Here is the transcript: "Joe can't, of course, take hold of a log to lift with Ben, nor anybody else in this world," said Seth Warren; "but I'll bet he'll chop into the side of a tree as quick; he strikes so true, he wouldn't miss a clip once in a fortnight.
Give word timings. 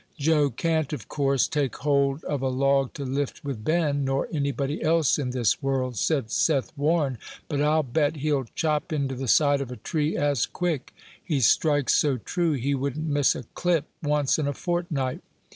"Joe 0.17 0.49
can't, 0.49 0.93
of 0.93 1.07
course, 1.07 1.47
take 1.47 1.75
hold 1.75 2.23
of 2.23 2.41
a 2.41 2.47
log 2.47 2.91
to 2.95 3.05
lift 3.05 3.43
with 3.43 3.63
Ben, 3.63 4.03
nor 4.03 4.27
anybody 4.33 4.81
else 4.81 5.19
in 5.19 5.29
this 5.29 5.61
world," 5.61 5.95
said 5.95 6.31
Seth 6.31 6.75
Warren; 6.75 7.19
"but 7.47 7.61
I'll 7.61 7.83
bet 7.83 8.15
he'll 8.15 8.45
chop 8.55 8.91
into 8.91 9.13
the 9.13 9.27
side 9.27 9.61
of 9.61 9.69
a 9.71 9.75
tree 9.77 10.17
as 10.17 10.47
quick; 10.47 10.95
he 11.23 11.39
strikes 11.39 11.93
so 11.93 12.17
true, 12.17 12.53
he 12.53 12.73
wouldn't 12.73 13.05
miss 13.05 13.35
a 13.35 13.43
clip 13.53 13.85
once 14.01 14.39
in 14.39 14.47
a 14.47 14.53
fortnight. 14.55 15.21